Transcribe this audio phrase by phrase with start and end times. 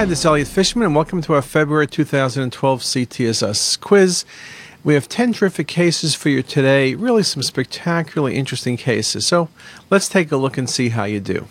[0.00, 4.24] Hi, this is Elliot Fishman, and welcome to our February 2012 CTisus quiz.
[4.82, 9.26] We have 10 terrific cases for you today, really some spectacularly interesting cases.
[9.26, 9.50] So
[9.90, 11.48] let's take a look and see how you do.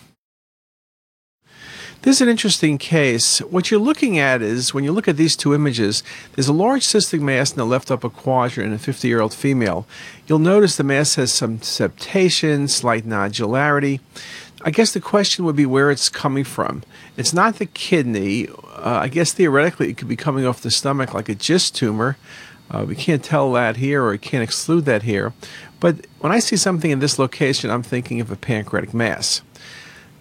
[2.02, 3.38] This is an interesting case.
[3.40, 6.02] What you're looking at is, when you look at these two images,
[6.34, 9.34] there's a large cystic mass in the left upper quadrant in a 50 year old
[9.34, 9.86] female.
[10.26, 14.00] You'll notice the mass has some septation, slight nodularity.
[14.62, 16.84] I guess the question would be where it's coming from.
[17.16, 18.48] It's not the kidney.
[18.50, 22.18] Uh, I guess theoretically it could be coming off the stomach like a GIST tumor.
[22.70, 25.34] Uh, we can't tell that here or we can't exclude that here.
[25.80, 29.42] But when I see something in this location, I'm thinking of a pancreatic mass.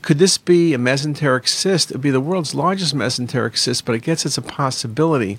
[0.00, 1.90] Could this be a mesenteric cyst?
[1.90, 5.38] It would be the world's largest mesenteric cyst, but I guess it's a possibility.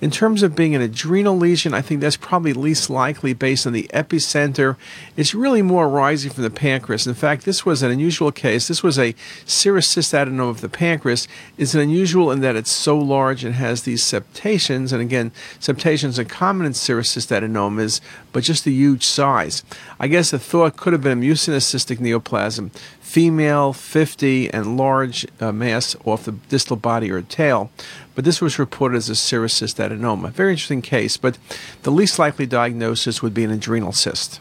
[0.00, 3.72] In terms of being an adrenal lesion, I think that's probably least likely based on
[3.72, 4.76] the epicenter.
[5.16, 7.06] It's really more arising from the pancreas.
[7.06, 8.68] In fact, this was an unusual case.
[8.68, 11.26] This was a serous cyst adenoma of the pancreas.
[11.58, 14.92] It's unusual in that it's so large and has these septations.
[14.92, 18.00] And again, septations are common in serous cyst adenomas,
[18.32, 19.64] but just a huge size.
[19.98, 22.70] I guess the thought could have been a mucinous cystic neoplasm,
[23.08, 27.70] female, 50, and large uh, mass off the distal body or tail.
[28.14, 30.30] But this was reported as a serous cyst adenoma.
[30.30, 31.38] Very interesting case, but
[31.84, 34.40] the least likely diagnosis would be an adrenal cyst.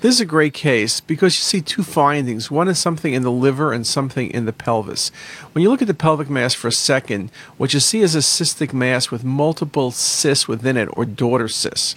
[0.00, 2.50] This is a great case because you see two findings.
[2.50, 5.10] One is something in the liver and something in the pelvis.
[5.52, 8.18] When you look at the pelvic mass for a second, what you see is a
[8.18, 11.96] cystic mass with multiple cysts within it, or daughter cysts.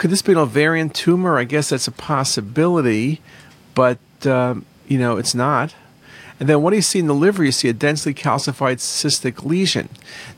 [0.00, 1.36] Could this be an ovarian tumor?
[1.36, 3.20] I guess that's a possibility,
[3.74, 5.74] but um, you know it's not.
[6.40, 7.44] And then what do you see in the liver?
[7.44, 9.90] You see a densely calcified cystic lesion.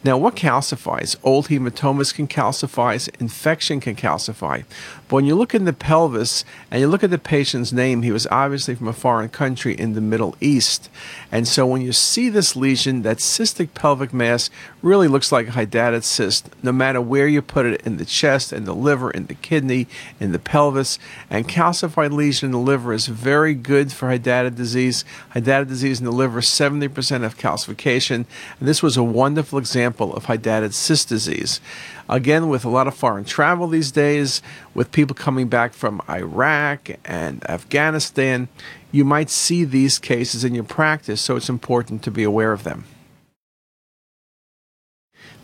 [0.03, 1.15] Now, what calcifies?
[1.23, 4.65] Old hematomas can calcify, infection can calcify.
[5.07, 8.11] But when you look in the pelvis and you look at the patient's name, he
[8.11, 10.91] was obviously from a foreign country in the Middle East.
[11.31, 14.51] And so when you see this lesion, that cystic pelvic mass
[14.83, 18.53] really looks like a hydatid cyst, no matter where you put it in the chest,
[18.53, 19.87] in the liver, in the kidney,
[20.19, 20.99] in the pelvis.
[21.31, 25.05] And calcified lesion in the liver is very good for hydatid disease.
[25.35, 28.25] Hydatid disease in the liver, 70% of calcification.
[28.59, 31.61] And this was a wonderful example of hydatid cyst disease.
[32.09, 34.43] Again, with a lot of foreign travel these days,
[34.75, 38.49] with people coming back from Iraq and Afghanistan,
[38.91, 42.65] you might see these cases in your practice, so it's important to be aware of
[42.65, 42.85] them.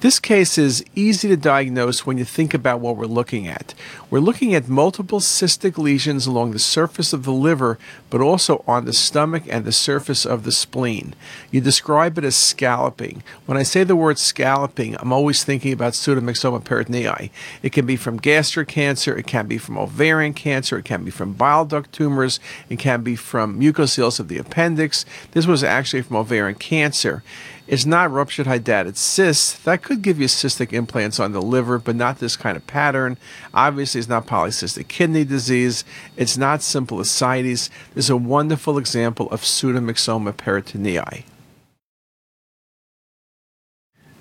[0.01, 3.75] This case is easy to diagnose when you think about what we're looking at.
[4.11, 8.85] We're looking at multiple cystic lesions along the surface of the liver, but also on
[8.85, 11.17] the stomach and the surface of the spleen.
[11.51, 13.25] You describe it as scalloping.
[13.47, 17.31] When I say the word scalloping, I'm always thinking about pseudomyxoma peritonei.
[17.65, 21.11] It can be from gastric cancer, it can be from ovarian cancer, it can be
[21.11, 22.39] from bile duct tumors,
[22.69, 25.05] it can be from mucoceles of the appendix.
[25.33, 27.25] This was actually from ovarian cancer.
[27.69, 29.53] It's not ruptured hydatid cysts.
[29.59, 33.19] That could give you cystic implants on the liver, but not this kind of pattern.
[33.53, 35.85] Obviously, it's not polycystic kidney disease.
[36.17, 37.69] It's not simple ascites.
[37.93, 41.25] There's a wonderful example of pseudomyxoma peritonei.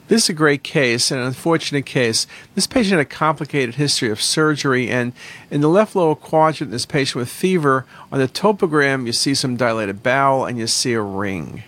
[0.10, 2.28] This is a great case, an unfortunate case.
[2.54, 5.14] This patient had a complicated history of surgery, and
[5.50, 9.56] in the left lower quadrant, this patient with fever, on the topogram, you see some
[9.56, 11.64] dilated bowel and you see a ring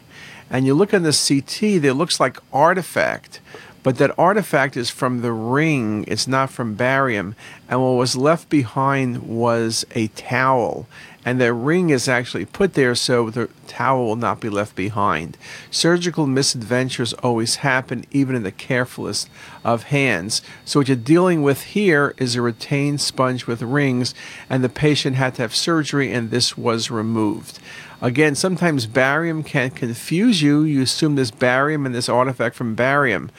[0.49, 3.39] and you look at the CT, it looks like artifact,
[3.83, 7.35] but that artifact is from the ring, it's not from barium.
[7.69, 10.88] And what was left behind was a towel.
[11.24, 15.38] And the ring is actually put there so the towel will not be left behind.
[15.69, 19.30] Surgical misadventures always happen, even in the carefulest
[19.63, 20.41] of hands.
[20.66, 24.16] So, what you're dealing with here is a retained sponge with rings,
[24.50, 27.60] and the patient had to have surgery, and this was removed.
[28.01, 30.63] Again, sometimes barium can confuse you.
[30.63, 33.30] You assume there's barium and this artifact from barium.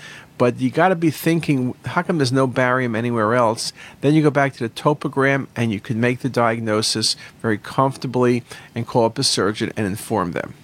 [0.40, 3.74] But you got to be thinking, how come there's no barium anywhere else?
[4.00, 8.42] Then you go back to the topogram and you can make the diagnosis very comfortably
[8.74, 10.54] and call up a surgeon and inform them.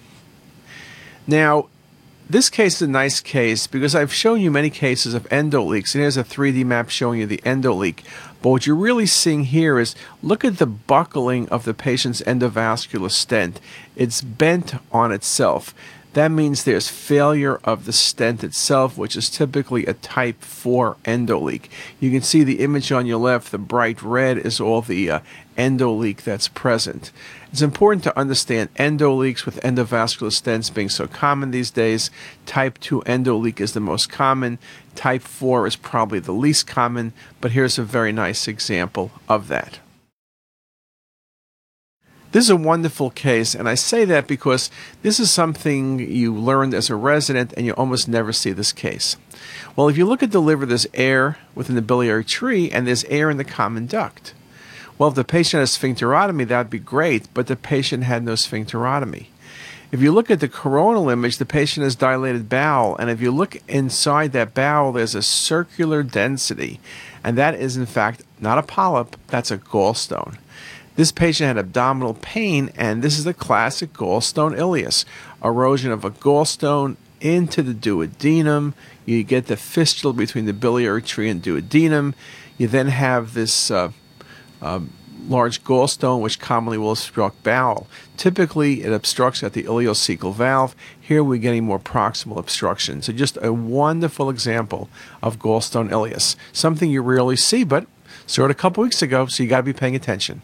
[1.26, 1.69] Now,
[2.29, 6.03] this case is a nice case because I've shown you many cases of endoleaks, and
[6.03, 8.03] here's a 3D map showing you the endoleak.
[8.43, 13.12] But what you're really seeing here is look at the buckling of the patient's endovascular
[13.12, 13.61] stent.
[13.94, 15.73] It's bent on itself.
[16.17, 21.69] That means there's failure of the stent itself, which is typically a type 4 endoleak.
[22.01, 25.21] You can see the image on your left, the bright red is all the uh,
[25.59, 27.13] endoleak that's present.
[27.53, 32.11] It's important to understand endoleaks with endovascular stents being so common these days.
[32.47, 34.59] Type 2 endoleak is the most common.
[34.95, 37.12] Type 4 is probably the least common,
[37.43, 39.81] but here's a very nice example of that.
[42.37, 46.75] This is a wonderful case, and I say that because this is something you learned
[46.75, 49.17] as a resident and you almost never see this case.
[49.75, 53.05] Well, if you look at the liver, there's air within the biliary tree and there's
[53.05, 54.35] air in the common duct.
[54.99, 59.29] Well, if the patient has sphincterotomy, that'd be great, but the patient had no sphincterotomy.
[59.91, 63.31] If you look at the coronal image, the patient has dilated bowel, and if you
[63.31, 66.81] look inside that bowel, there's a circular density,
[67.25, 70.37] and that is in fact not a polyp, that's a gallstone.
[70.97, 75.05] This patient had abdominal pain, and this is the classic gallstone ileus
[75.45, 78.73] erosion of a gallstone into the duodenum.
[79.05, 82.15] You get the fistula between the biliary tree and duodenum.
[82.57, 83.93] You then have this uh,
[84.63, 84.81] uh,
[85.29, 87.87] large gallstone, which commonly will obstruct bowel.
[88.17, 90.75] Typically, it obstructs at the ileocecal valve.
[90.99, 93.03] Here, we're getting more proximal obstruction.
[93.03, 94.89] So, just a wonderful example
[95.23, 96.37] of gallstone ileus.
[96.53, 97.87] Something you rarely see, but
[98.27, 100.41] saw it a couple weeks ago, so you got to be paying attention.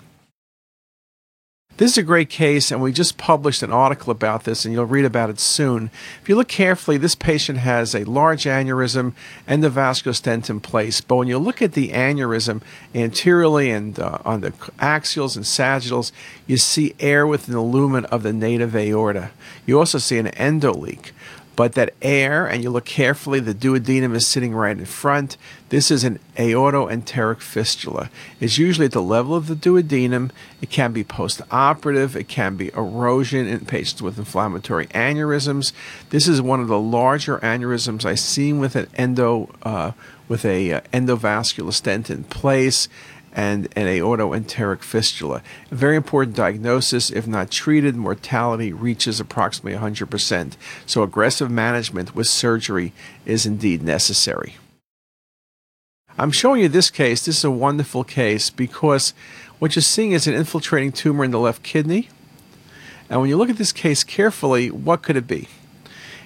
[1.83, 4.85] This is a great case, and we just published an article about this, and you'll
[4.85, 5.91] read about it soon.
[6.23, 9.15] If you look carefully, this patient has a large aneurysm,
[9.49, 11.01] and endovascular stent in place.
[11.01, 12.63] But when you look at the aneurysm
[12.95, 16.13] anteriorly and uh, on the axials and sagittals,
[16.47, 19.33] you see air within the lumen of the native aorta.
[19.67, 21.11] You also see an endoleak
[21.55, 25.37] but that air, and you look carefully, the duodenum is sitting right in front.
[25.69, 28.11] This is an aortoenteric fistula.
[28.41, 30.31] It's usually at the level of the duodenum.
[30.61, 32.17] It can be postoperative.
[32.17, 35.73] It can be erosion in patients with inflammatory aneurysms.
[36.11, 39.93] This is one of the larger aneurysms I've seen with an endo, uh,
[40.29, 42.89] with a uh, endovascular stent in place
[43.33, 45.43] and an aortoenteric fistula.
[45.71, 47.11] A very important diagnosis.
[47.11, 50.53] If not treated, mortality reaches approximately 100%.
[50.87, 52.93] So, aggressive management with surgery
[53.25, 54.57] is indeed necessary.
[56.19, 57.25] I'm showing you this case.
[57.25, 59.15] This is a wonderful case because
[59.59, 62.11] what you're seeing is an infiltrating tumor in the left kidney.
[63.09, 65.49] And when you look at this case carefully, what could it be?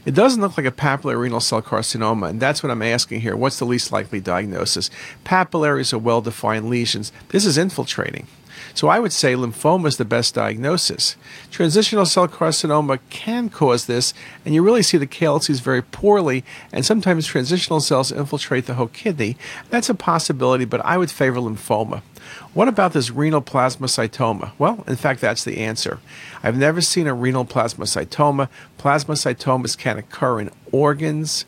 [0.07, 3.37] It doesn't look like a papillary renal cell carcinoma, and that's what I'm asking here.
[3.37, 4.89] What's the least likely diagnosis?
[5.25, 7.11] Papillaries are well defined lesions.
[7.31, 8.29] This is infiltrating.
[8.75, 11.17] So I would say lymphoma is the best diagnosis.
[11.51, 14.15] Transitional cell carcinoma can cause this,
[14.45, 18.89] and you really see the calyces very poorly, and sometimes transitional cells infiltrate the whole
[18.89, 19.37] kidney.
[19.71, 22.03] That's a possibility, but I would favor lymphoma.
[22.55, 24.53] What about this renal plasmacytoma?
[24.59, 26.01] Well, in fact, that's the answer.
[26.43, 28.49] I've never seen a renal plasmacytoma.
[28.79, 31.45] Plasmacytomas can occur in organs,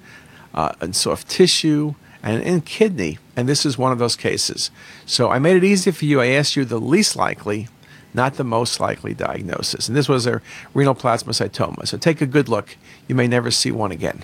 [0.55, 4.70] uh, in soft tissue, and in kidney, and this is one of those cases.
[5.06, 6.20] So I made it easy for you.
[6.20, 7.69] I asked you the least likely,
[8.12, 9.88] not the most likely diagnosis.
[9.88, 10.43] And this was a
[10.75, 11.87] renal plasmacytoma.
[11.87, 12.76] So take a good look.
[13.06, 14.23] You may never see one again.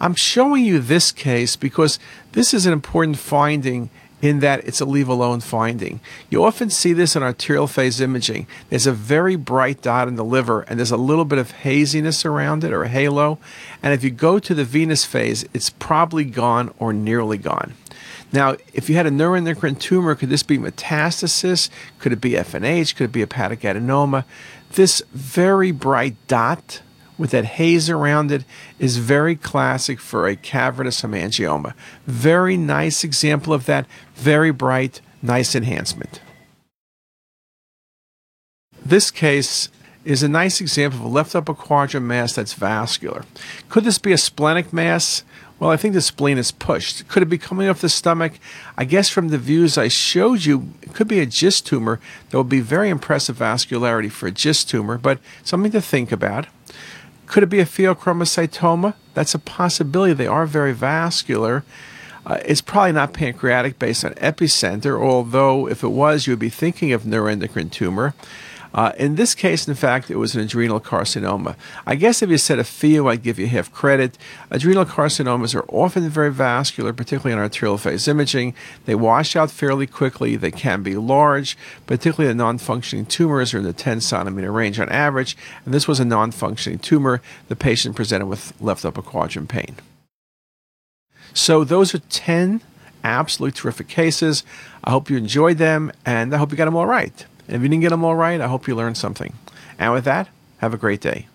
[0.00, 1.98] I'm showing you this case because
[2.32, 3.88] this is an important finding
[4.22, 6.00] in that it's a leave alone finding.
[6.30, 8.46] You often see this in arterial phase imaging.
[8.70, 12.24] There's a very bright dot in the liver, and there's a little bit of haziness
[12.24, 13.38] around it or a halo.
[13.82, 17.74] And if you go to the venous phase, it's probably gone or nearly gone.
[18.32, 21.68] Now, if you had a neuroendocrine tumor, could this be metastasis?
[21.98, 22.96] Could it be FNH?
[22.96, 24.24] Could it be hepatic adenoma?
[24.70, 26.80] This very bright dot
[27.22, 28.44] with that haze around it
[28.80, 31.72] is very classic for a cavernous hemangioma.
[32.04, 33.86] Very nice example of that,
[34.16, 36.20] very bright, nice enhancement.
[38.84, 39.68] This case
[40.04, 43.24] is a nice example of a left upper quadrant mass that's vascular.
[43.68, 45.22] Could this be a splenic mass?
[45.60, 47.06] Well, I think the spleen is pushed.
[47.06, 48.32] Could it be coming off the stomach?
[48.76, 52.00] I guess from the views I showed you, it could be a GIST tumor.
[52.30, 56.48] There would be very impressive vascularity for a GIST tumor, but something to think about.
[57.32, 58.92] Could it be a pheochromocytoma?
[59.14, 60.12] That's a possibility.
[60.12, 61.64] They are very vascular.
[62.26, 66.50] Uh, it's probably not pancreatic based on epicenter, although if it was, you would be
[66.50, 68.12] thinking of neuroendocrine tumor.
[68.74, 71.56] Uh, in this case, in fact, it was an adrenal carcinoma.
[71.86, 74.16] I guess if you said a pheo, I'd give you half credit.
[74.50, 78.54] Adrenal carcinomas are often very vascular, particularly in arterial phase imaging.
[78.86, 80.36] They wash out fairly quickly.
[80.36, 84.80] They can be large, particularly the non functioning tumors are in the 10 centimeter range
[84.80, 85.36] on average.
[85.64, 87.20] And this was a non functioning tumor.
[87.48, 89.76] The patient presented with left upper quadrant pain.
[91.34, 92.60] So, those are 10
[93.04, 94.44] absolutely terrific cases.
[94.84, 97.24] I hope you enjoyed them, and I hope you got them all right.
[97.52, 99.34] And if you didn't get them all right, I hope you learned something.
[99.78, 100.28] And with that,
[100.60, 101.26] have a great day.